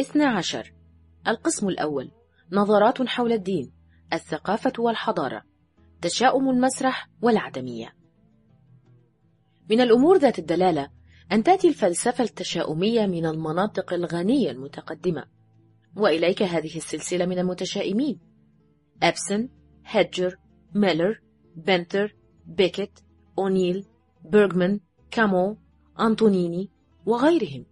[0.00, 0.72] 12
[1.28, 2.10] القسم الأول.
[2.52, 3.72] نظرات حول الدين.
[4.12, 5.42] الثقافة والحضارة.
[6.02, 7.94] تشاؤم المسرح والعدمية.
[9.70, 10.88] من الأمور ذات الدلالة
[11.32, 15.24] أن تأتي الفلسفة التشاؤمية من المناطق الغنية المتقدمة.
[15.96, 18.20] وإليك هذه السلسلة من المتشائمين.
[19.02, 19.48] أبسن،
[19.86, 20.36] هيدجر،
[20.74, 21.20] ميلر،
[21.56, 22.16] بنتر،
[22.46, 23.04] بيكت،
[23.38, 23.86] أونيل،
[24.24, 24.80] بيرغمان،
[25.10, 25.56] كامو،
[26.00, 26.70] أنطونيني
[27.06, 27.66] وغيرهم.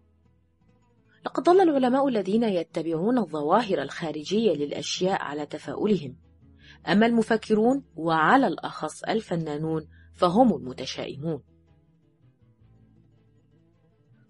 [1.26, 6.16] لقد ظل العلماء الذين يتبعون الظواهر الخارجية للأشياء على تفاؤلهم.
[6.88, 11.42] أما المفكرون وعلى الأخص الفنانون فهم المتشائمون.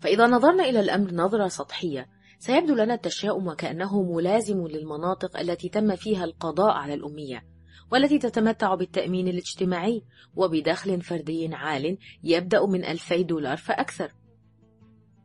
[0.00, 6.24] فإذا نظرنا إلى الأمر نظرة سطحية سيبدو لنا التشاؤم وكأنه ملازم للمناطق التي تم فيها
[6.24, 7.45] القضاء على الأمية
[7.92, 10.02] والتي تتمتع بالتأمين الاجتماعي
[10.34, 14.12] وبدخل فردي عال يبدأ من ألفي دولار فأكثر.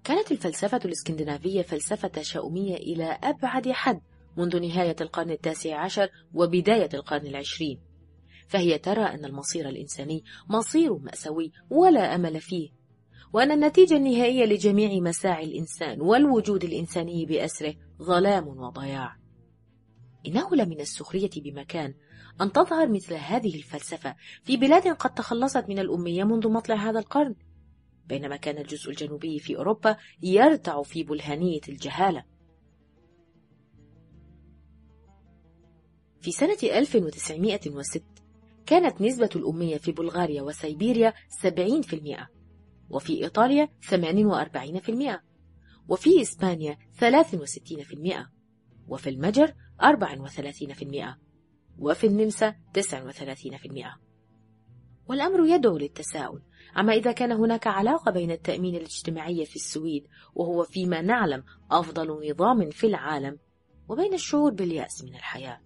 [0.08, 4.02] كانت الفلسفة الإسكندنافية فلسفة تشاؤمية إلى أبعد حد
[4.38, 7.80] منذ نهاية القرن التاسع عشر وبداية القرن العشرين.
[8.48, 12.70] فهي ترى أن المصير الإنساني مصير مأساوي ولا أمل فيه
[13.34, 19.18] وأن النتيجة النهائية لجميع مساعي الإنسان والوجود الإنساني بأسره ظلام وضياع.
[20.28, 21.94] إنه لمن السخرية بمكان
[22.42, 27.36] أن تظهر مثل هذه الفلسفة في بلاد قد تخلصت من الأمية منذ مطلع هذا القرن.
[28.08, 32.24] بينما كان الجزء الجنوبي في أوروبا يرتع في بلهانية الجهالة.
[36.22, 38.02] في سنة 1906
[38.66, 41.14] كانت نسبة الأمية في بلغاريا وسيبيريا
[41.44, 42.28] 70%
[42.90, 45.22] وفي إيطاليا 48%
[45.90, 48.28] وفي إسبانيا 63%
[48.88, 51.06] وفي المجر 34%
[51.78, 52.56] وفي النمسا 39%
[55.08, 56.42] والأمر يدعو للتساؤل
[56.78, 62.70] عما إذا كان هناك علاقة بين التأمين الاجتماعي في السويد وهو فيما نعلم أفضل نظام
[62.70, 63.38] في العالم
[63.90, 65.62] وبين الشعور باليأس من الحياة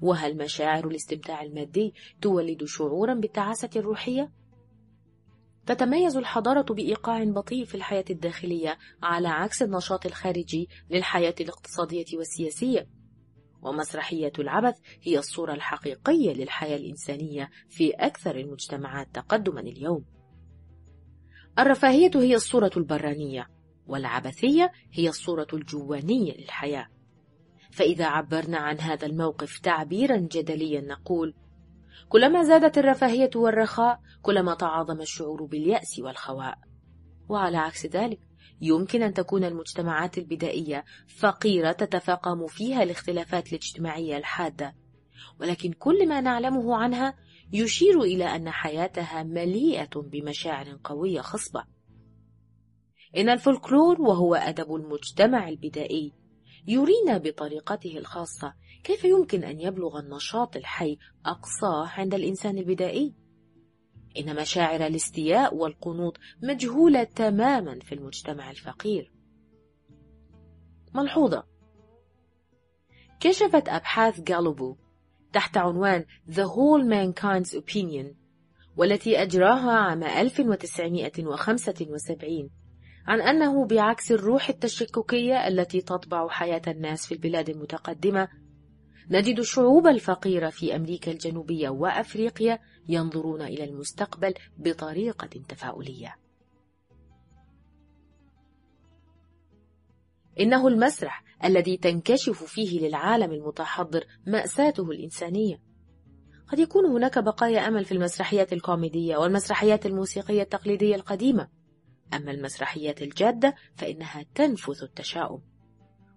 [0.00, 4.32] وهل مشاعر الاستمتاع المادي تولد شعورا بالتعاسة الروحية؟
[5.66, 12.88] تتميز الحضارة بإيقاع بطيء في الحياة الداخلية على عكس النشاط الخارجي للحياة الاقتصادية والسياسية
[13.62, 20.04] ومسرحية العبث هي الصورة الحقيقية للحياة الإنسانية في أكثر المجتمعات تقدما اليوم
[21.58, 23.48] الرفاهية هي الصورة البرانية
[23.86, 26.88] والعبثية هي الصورة الجوانية للحياة.
[27.72, 31.34] فإذا عبرنا عن هذا الموقف تعبيرا جدليا نقول
[32.08, 36.58] كلما زادت الرفاهية والرخاء كلما تعاظم الشعور باليأس والخواء.
[37.28, 38.20] وعلى عكس ذلك
[38.60, 40.84] يمكن أن تكون المجتمعات البدائية
[41.18, 44.74] فقيرة تتفاقم فيها الاختلافات الاجتماعية الحادة.
[45.40, 47.14] ولكن كل ما نعلمه عنها
[47.52, 51.64] يشير إلى أن حياتها مليئة بمشاعر قوية خصبة.
[53.16, 56.12] إن الفولكلور وهو أدب المجتمع البدائي
[56.66, 58.54] يرينا بطريقته الخاصة
[58.84, 63.14] كيف يمكن أن يبلغ النشاط الحي أقصاه عند الإنسان البدائي؟
[64.18, 69.12] إن مشاعر الاستياء والقنوط مجهولة تماما في المجتمع الفقير.
[70.94, 71.44] ملحوظة.
[73.20, 74.76] كشفت أبحاث جالوبو
[75.32, 78.06] تحت عنوان The Whole Mankind's Opinion
[78.76, 82.50] والتي أجراها عام 1975
[83.06, 88.28] عن أنه بعكس الروح التشككية التي تطبع حياة الناس في البلاد المتقدمة
[89.10, 92.58] نجد الشعوب الفقيرة في أمريكا الجنوبية وأفريقيا
[92.88, 96.16] ينظرون إلى المستقبل بطريقة تفاؤلية.
[100.40, 105.62] إنه المسرح الذي تنكشف فيه للعالم المتحضر مأساته الإنسانية.
[106.48, 111.48] قد يكون هناك بقايا أمل في المسرحيات الكوميدية والمسرحيات الموسيقية التقليدية القديمة،
[112.14, 115.42] أما المسرحيات الجادة فإنها تنفث التشاؤم.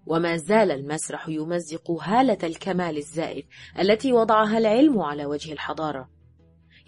[0.05, 3.45] وما زال المسرح يمزق هالة الكمال الزائف
[3.79, 6.09] التي وضعها العلم على وجه الحضارة.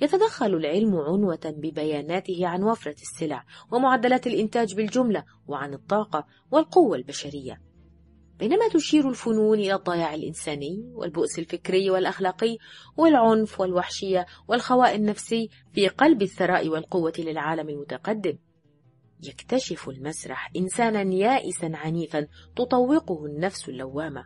[0.01, 7.61] يتدخل العلم عنوة ببياناته عن وفرة السلع ومعدلات الإنتاج بالجملة وعن الطاقة والقوة البشرية.
[8.39, 12.57] بينما تشير الفنون إلى الضياع الإنساني والبؤس الفكري والأخلاقي
[12.97, 18.37] والعنف والوحشية والخواء النفسي في قلب الثراء والقوة للعالم المتقدم.
[19.23, 24.25] يكتشف المسرح إنسانا يائسا عنيفا تطوقه النفس اللوامة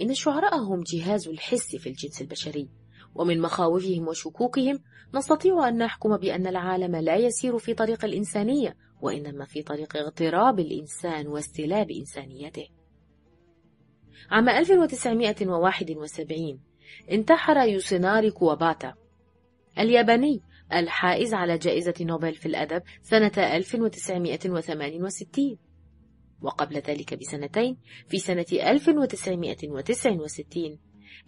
[0.00, 2.68] إن الشعراء هم جهاز الحس في الجنس البشري
[3.14, 4.78] ومن مخاوفهم وشكوكهم
[5.14, 11.26] نستطيع أن نحكم بأن العالم لا يسير في طريق الإنسانية وإنما في طريق اغتراب الإنسان
[11.26, 12.68] واستلاب إنسانيته.
[14.30, 16.60] عام 1971
[17.10, 18.94] انتحر يوسيناري كواباتا
[19.78, 25.58] الياباني الحائز على جائزة نوبل في الأدب سنة 1968
[26.42, 27.76] وقبل ذلك بسنتين
[28.08, 30.78] في سنة 1969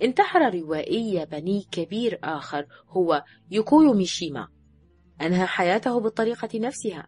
[0.02, 4.48] انتحر روائي ياباني كبير آخر هو يوكويو ميشيما.
[5.22, 7.06] أنهى حياته بالطريقة نفسها.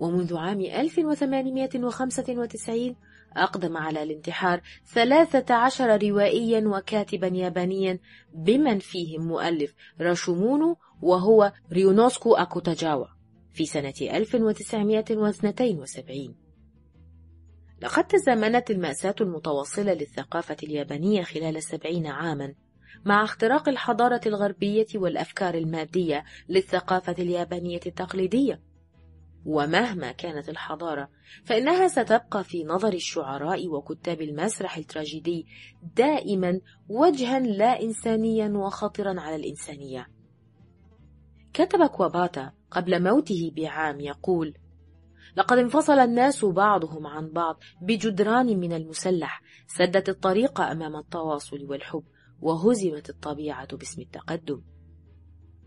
[0.00, 2.96] ومنذ عام 1895
[3.36, 4.60] أقدم على الانتحار
[4.94, 7.98] 13 روائيا وكاتبا يابانيا
[8.34, 13.06] بمن فيهم مؤلف راشومونو وهو ريونوسكو أكوتاجاوا
[13.52, 16.41] في سنة 1972
[17.82, 22.54] لقد تزامنت المأساة المتواصلة للثقافة اليابانية خلال سبعين عاما
[23.04, 28.60] مع اختراق الحضارة الغربية والأفكار المادية للثقافة اليابانية التقليدية.
[29.44, 31.08] ومهما كانت الحضارة
[31.44, 35.46] فإنها ستبقى في نظر الشعراء وكتاب المسرح التراجيدي
[35.96, 40.06] دائما وجها لا إنسانيا وخطرا على الإنسانية.
[41.54, 44.54] كتب كواباتا قبل موته بعام يقول
[45.36, 52.04] لقد انفصل الناس بعضهم عن بعض بجدران من المسلح سدت الطريق أمام التواصل والحب
[52.40, 54.62] وهزمت الطبيعة باسم التقدم.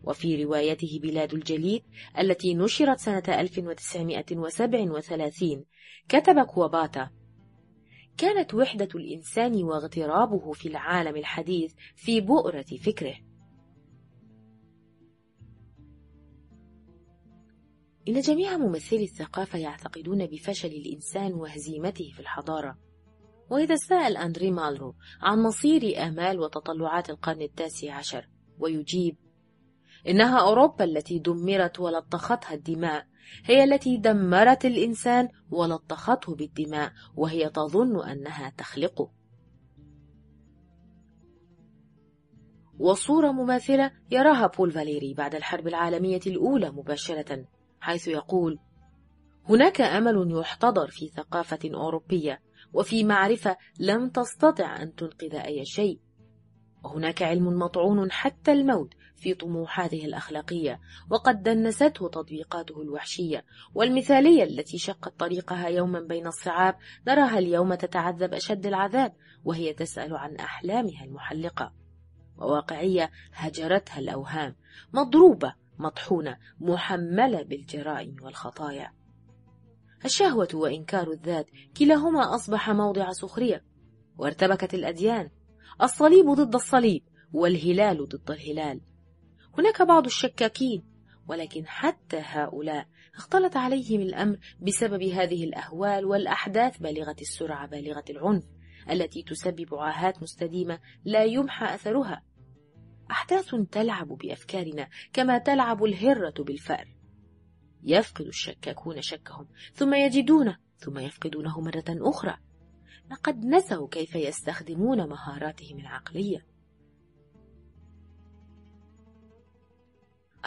[0.04, 1.84] وفي روايته بلاد الجليد
[2.20, 5.66] التي نشرت سنة 1937
[6.10, 7.10] كتب كواباتا
[8.18, 13.16] كانت وحدة الإنسان واغترابه في العالم الحديث في بؤرة فكره.
[18.08, 22.78] إن جميع ممثلي الثقافة يعتقدون بفشل الإنسان وهزيمته في الحضارة.
[23.50, 28.30] وإذا سأل أندري مالرو عن مصير آمال وتطلعات القرن التاسع عشر
[28.60, 29.18] ويجيب
[30.08, 33.08] إنها أوروبا التي دمرت ولطختها الدماء
[33.46, 39.12] هي التي دمرت الإنسان ولطخته بالدماء وهي تظن أنها تخلقه.
[42.80, 47.46] وصورة مماثلة يراها بول فاليري بعد الحرب العالمية الأولى مباشرة.
[47.80, 48.60] حيث يقول
[49.50, 52.42] هناك أمل يحتضر في ثقافة أوروبية
[52.74, 56.00] وفي معرفة لم تستطع أن تنقذ أي شيء.
[56.84, 60.80] وهناك علم مطعون حتى الموت في طموحاته الأخلاقية
[61.10, 63.46] وقد دنسته تطبيقاته الوحشية.
[63.74, 66.76] والمثالية التي شقت طريقها يوما بين الصعاب
[67.08, 69.14] نراها اليوم تتعذب أشد العذاب
[69.44, 71.74] وهي تسأل عن أحلامها المحلقة.
[72.38, 74.56] وواقعية هجرتها الأوهام
[74.94, 78.92] مضروبة مطحونة محملة بالجرائم والخطايا.
[80.06, 83.64] الشهوة وإنكار الذات كلاهما أصبح موضع سخرية.
[84.18, 85.30] وارتبكت الأديان.
[85.82, 88.82] الصليب ضد الصليب والهلال ضد الهلال.
[89.58, 90.84] هناك بعض الشكاكين
[91.28, 98.44] ولكن حتى هؤلاء اختلط عليهم الأمر بسبب هذه الأهوال والأحداث بالغة السرعة بالغة العنف
[98.92, 102.22] التي تسبب عاهات مستديمة لا يمحى أثرها.
[103.12, 106.96] أحداث تلعب بأفكارنا كما تلعب الهرة بالفأر.
[107.84, 112.38] يفقد الشكاكون شكهم ثم يجدونه ثم يفقدونه مرة أخرى.
[113.12, 116.46] لقد نسوا كيف يستخدمون مهاراتهم العقلية.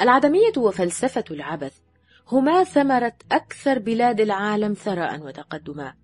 [0.00, 1.78] العدمية وفلسفة العبث
[2.28, 5.94] هما ثمرة أكثر بلاد العالم ثراء وتقدما.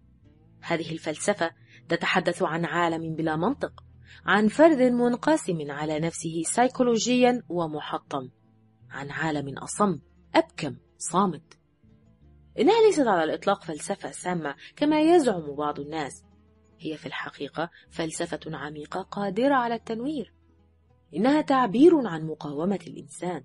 [0.60, 1.50] هذه الفلسفة
[1.88, 3.84] تتحدث عن عالم بلا منطق.
[4.26, 8.28] عن فرد منقسم على نفسه سيكولوجيا ومحطم.
[8.90, 9.98] عن عالم أصم
[10.34, 11.58] أبكم صامت.
[12.58, 16.24] إنها ليست على الإطلاق فلسفة سامة كما يزعم بعض الناس.
[16.80, 20.34] هي في الحقيقة فلسفة عميقة قادرة على التنوير.
[21.16, 23.44] إنها تعبير عن مقاومة الإنسان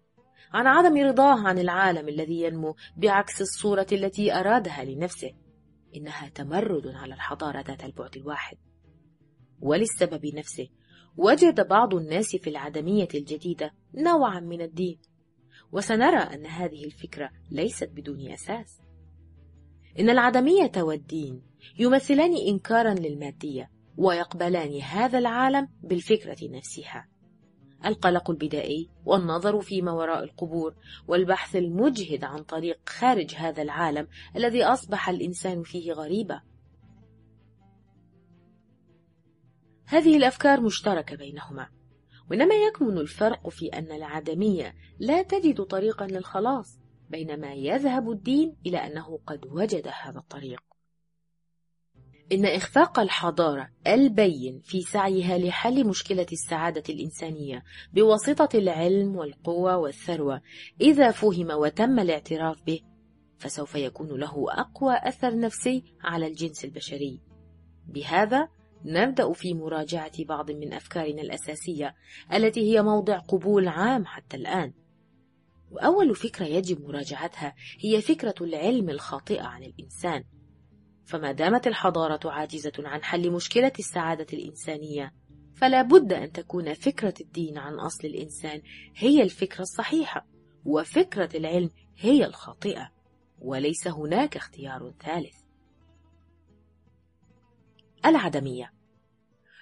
[0.53, 5.31] عن عدم رضاه عن العالم الذي ينمو بعكس الصورة التي أرادها لنفسه.
[5.95, 8.57] إنها تمرد على الحضارة ذات البعد الواحد.
[9.61, 10.69] وللسبب نفسه.
[11.17, 14.99] وجد بعض الناس في العدمية الجديدة نوعا من الدين.
[15.71, 18.81] وسنرى أن هذه الفكرة ليست بدون أساس.
[19.99, 21.41] إن العدمية والدين
[21.79, 27.07] يمثلان إنكارا للمادية ويقبلان هذا العالم بالفكرة نفسها.
[27.85, 30.75] القلق البدائي والنظر فيما وراء القبور
[31.07, 36.41] والبحث المجهد عن طريق خارج هذا العالم الذي أصبح الإنسان فيه غريبا.
[39.89, 41.69] هذه الأفكار مشتركة بينهما
[42.31, 46.79] وإنما يكمن الفرق في أن العدمية لا تجد طريقا للخلاص
[47.09, 50.61] بينما يذهب الدين إلى أنه قد وجد هذا الطريق.
[52.31, 60.41] إن إخفاق الحضارة البين في سعيها لحل مشكلة السعادة الإنسانية بواسطة العلم والقوة والثروة
[60.81, 62.81] إذا فهم وتم الاعتراف به
[63.37, 67.19] فسوف يكون له أقوى أثر نفسي على الجنس البشري.
[67.87, 71.95] بهذا نبدأ في مراجعة بعض من أفكارنا الأساسية
[72.33, 74.73] التي هي موضع قبول عام حتى الآن.
[75.71, 80.23] وأول فكرة يجب مراجعتها هي فكرة العلم الخاطئة عن الإنسان.
[81.05, 85.13] فما دامت الحضارة عاجزة عن حل مشكلة السعادة الإنسانية
[85.55, 88.61] فلا بد أن تكون فكرة الدين عن أصل الإنسان
[88.95, 90.27] هي الفكرة الصحيحة
[90.65, 92.91] وفكرة العلم هي الخاطئة
[93.39, 95.48] وليس هناك اختيار ثالث.
[98.05, 98.73] العدمية.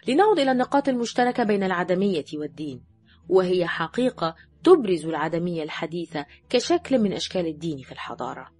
[0.07, 2.83] لنعود إلى النقاط المشتركة بين العدمية والدين
[3.29, 8.51] وهي حقيقة تبرز العدمية الحديثة كشكل من أشكال الدين في الحضارة.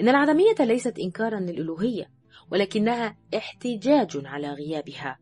[0.00, 2.10] إن العدمية ليست إنكارا للألوهية
[2.50, 5.18] ولكنها احتجاج على غيابها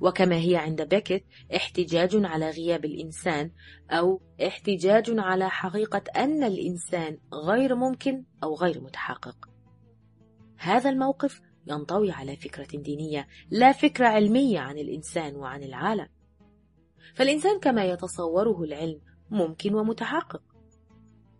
[0.00, 1.24] وكما هي عند بيكت
[1.56, 3.50] احتجاج على غياب الإنسان
[3.90, 9.48] أو احتجاج على حقيقة أن الإنسان غير ممكن أو غير متحقق.
[10.58, 16.08] هذا الموقف ينطوي على فكرة دينية لا فكرة علمية عن الإنسان وعن العالم.
[17.14, 20.42] فالإنسان كما يتصوره العلم ممكن ومتحقق.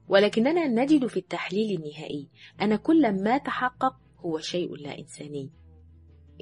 [0.09, 2.29] ولكننا نجد في التحليل النهائي
[2.63, 5.51] أن كل ما تحقق هو شيء لا إنساني.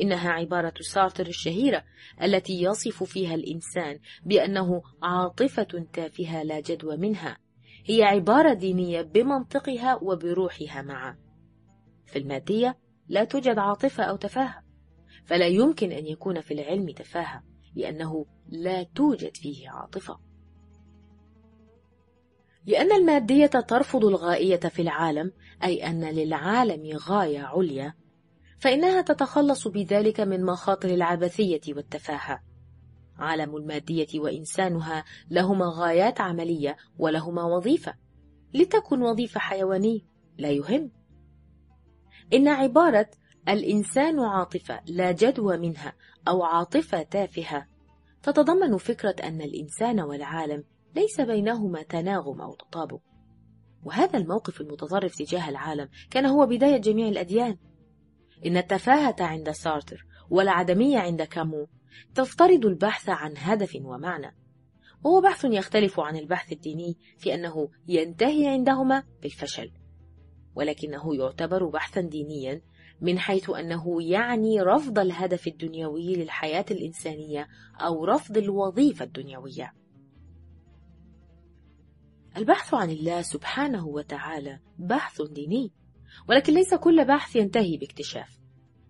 [0.00, 1.84] إنها عبارة سارتر الشهيرة
[2.22, 7.38] التي يصف فيها الإنسان بأنه عاطفة تافهة لا جدوى منها.
[7.84, 11.16] هي عبارة دينية بمنطقها وبروحها معا.
[12.06, 14.62] في المادية لا توجد عاطفة أو تفاهة
[15.24, 17.42] فلا يمكن أن يكون في العلم تفاهة
[17.74, 20.18] لأنه لا توجد فيه عاطفة.
[22.66, 25.32] لأن المادية ترفض الغائية في العالم
[25.64, 27.94] أي أن للعالم غاية عليا
[28.58, 32.42] فإنها تتخلص بذلك من مخاطر العبثية والتفاهة.
[33.18, 37.94] عالم المادية وإنسانها لهما غايات عملية ولهما وظيفة.
[38.54, 40.00] لتكن وظيفة حيوانية
[40.38, 40.90] لا يهم.
[42.32, 43.10] إن عبارة
[43.48, 45.92] الإنسان عاطفة لا جدوى منها
[46.28, 47.66] أو عاطفة تافهة.
[48.22, 50.64] تتضمن فكرة أن الإنسان والعالم
[50.96, 53.00] ليس بينهما تناغم أو تطابق.
[53.84, 57.56] وهذا الموقف المتطرف تجاه العالم كان هو بداية جميع الأديان.
[58.46, 61.66] إن التفاهة عند سارتر والعدمية عند كامو
[62.14, 64.36] تفترض البحث عن هدف ومعنى.
[65.04, 69.70] وهو بحث يختلف عن البحث الديني في أنه ينتهي عندهما بالفشل.
[70.54, 72.62] ولكنه يعتبر بحثا دينيا
[73.00, 77.48] من حيث أنه يعني رفض الهدف الدنيوي للحياة الإنسانية
[77.80, 79.74] أو رفض الوظيفة الدنيوية.
[82.36, 85.72] البحث عن الله سبحانه وتعالى بحث ديني
[86.28, 88.38] ولكن ليس كل بحث ينتهي باكتشاف.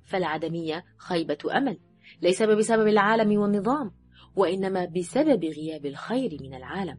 [0.04, 1.78] فالعدمية خيبة أمل
[2.23, 3.90] ليس بسبب العالم والنظام
[4.37, 6.99] وإنما بسبب غياب الخير من العالم.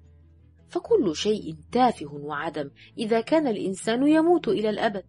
[0.70, 5.06] فكل شيء تافه وعدم إذا كان الإنسان يموت إلى الأبد.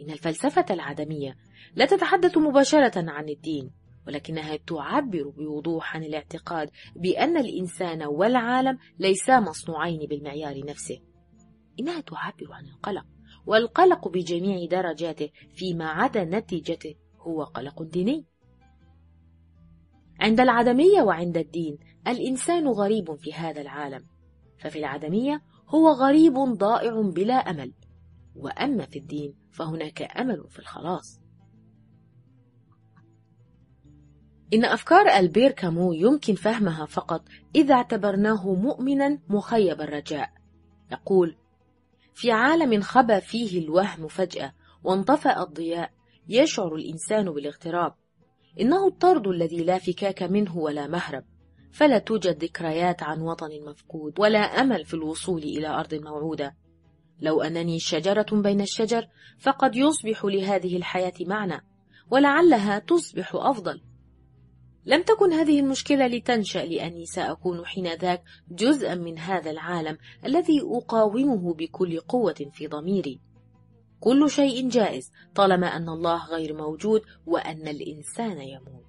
[0.00, 1.36] إن الفلسفة العدمية
[1.74, 3.70] لا تتحدث مباشرة عن الدين
[4.06, 11.00] ولكنها تعبر بوضوح عن الاعتقاد بأن الإنسان والعالم ليسا مصنوعين بالمعيار نفسه.
[11.80, 13.06] إنها تعبر عن القلق
[13.46, 18.24] والقلق بجميع درجاته فيما عدا نتيجته هو قلق ديني.
[20.20, 21.78] عند العدمية وعند الدين
[22.08, 24.06] الإنسان غريب في هذا العالم
[24.58, 27.72] ففي العدمية هو غريب ضائع بلا أمل
[28.36, 31.20] وأما في الدين فهناك أمل في الخلاص.
[34.54, 37.22] إن أفكار ألبير كامو يمكن فهمها فقط
[37.54, 40.30] إذا اعتبرناه مؤمنا مخيب الرجاء.
[40.92, 41.36] يقول
[42.14, 44.52] في عالم خبى فيه الوهم فجأة
[44.84, 45.90] وانطفأ الضياء
[46.28, 47.94] يشعر الإنسان بالاغتراب.
[48.60, 51.24] إنه الطرد الذي لا فكاك منه ولا مهرب.
[51.72, 56.56] فلا توجد ذكريات عن وطن مفقود ولا أمل في الوصول إلى أرض موعودة.
[57.20, 59.08] لو أنني شجرة بين الشجر
[59.38, 61.60] فقد يصبح لهذه الحياة معنى
[62.10, 63.82] ولعلها تصبح أفضل.
[64.86, 72.00] لم تكن هذه المشكلة لتنشأ لأني سأكون حينذاك جزءا من هذا العالم الذي أقاومه بكل
[72.00, 73.20] قوة في ضميري.
[74.00, 78.86] كل شيء جائز طالما أن الله غير موجود وأن الإنسان يموت.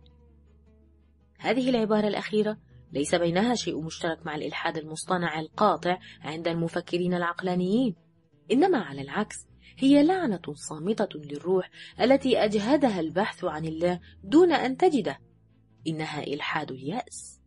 [1.39, 2.57] هذه العبارة الأخيرة.
[2.91, 7.96] ليس بينها شيء مشترك مع الإلحاد المصطنع القاطع عند المفكرين العقلانيين.
[8.51, 11.70] إنما على العكس هي لعنة صامتة للروح
[12.01, 15.20] التي أجهدها البحث عن الله دون أن تجده.
[15.88, 17.41] إنها إلحاد اليأس.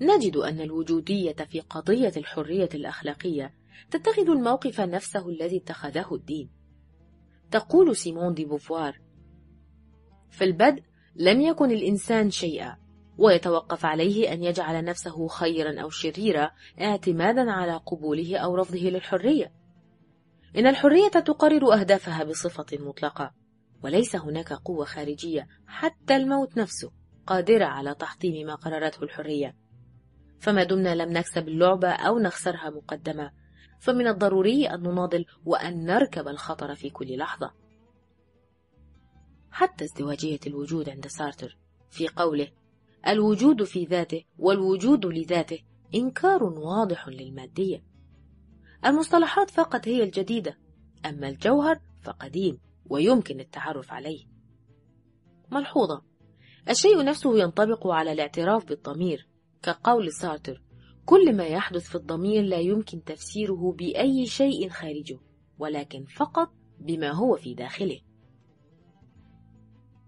[0.00, 3.54] نجد أن الوجودية في قضية الحرية الأخلاقية
[3.90, 6.50] تتخذ الموقف نفسه الذي اتخذه الدين.
[7.50, 9.00] تقول سيمون دي بوفوار
[10.30, 10.82] في البدء
[11.18, 12.76] لم يكن الإنسان شيئا
[13.18, 19.52] ويتوقف عليه أن يجعل نفسه خيرا أو شريرا اعتمادا على قبوله أو رفضه للحرية.
[20.56, 23.32] إن الحرية تقرر أهدافها بصفة مطلقة
[23.82, 26.92] وليس هناك قوة خارجية حتى الموت نفسه
[27.26, 29.56] قادرة على تحطيم ما قررته الحرية.
[30.40, 33.30] فما دمنا لم نكسب اللعبة أو نخسرها مقدمة
[33.80, 37.67] فمن الضروري أن نناضل وأن نركب الخطر في كل لحظة.
[39.50, 41.58] حتى ازدواجية الوجود عند سارتر
[41.90, 42.48] في قوله
[43.06, 45.58] الوجود في ذاته والوجود لذاته
[45.94, 47.82] إنكار واضح للمادية.
[48.86, 50.58] المصطلحات فقط هي الجديدة
[51.06, 54.24] أما الجوهر فقديم ويمكن التعرف عليه.
[55.52, 56.02] ملحوظة
[56.70, 59.28] الشيء نفسه ينطبق على الاعتراف بالضمير.
[59.62, 60.62] كقول سارتر
[61.06, 65.18] كل ما يحدث في الضمير لا يمكن تفسيره بأي شيء خارجه
[65.58, 66.50] ولكن فقط
[66.80, 68.00] بما هو في داخله.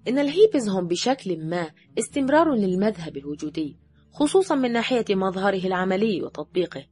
[0.09, 3.79] إن الهيبز هم بشكل ما استمرار للمذهب الوجودي
[4.13, 6.87] خصوصا من ناحية مظهره العملي وتطبيقه.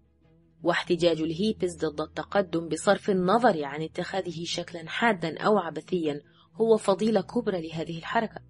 [0.63, 6.21] واحتجاج الهيبز ضد التقدم بصرف النظر عن اتخاذه شكلا حادا أو عبثيا
[6.55, 8.41] هو فضيلة كبرى لهذه الحركة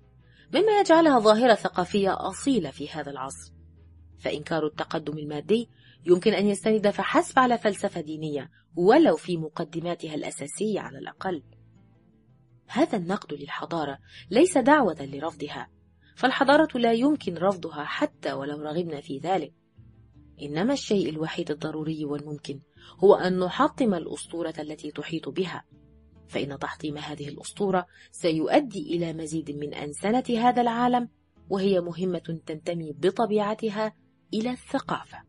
[0.54, 3.52] مما يجعلها ظاهرة ثقافية أصيلة في هذا العصر.
[4.18, 5.68] فإنكار التقدم المادي
[6.06, 11.42] يمكن أن يستند فحسب على فلسفة دينية ولو في مقدماتها الأساسية على الأقل.
[12.68, 13.98] هذا النقد للحضارة
[14.30, 15.68] ليس دعوة لرفضها
[16.16, 19.52] فالحضارة لا يمكن رفضها حتى ولو رغبنا في ذلك.
[20.42, 22.60] إنما الشيء الوحيد الضروري والممكن
[23.04, 25.64] هو أن نحطم الأسطورة التي تحيط بها.
[26.28, 31.08] فإن تحطيم هذه الأسطورة سيؤدي إلى مزيد من أنسنة هذا العالم
[31.48, 33.94] وهي مهمة تنتمي بطبيعتها
[34.34, 35.27] إلى الثقافة.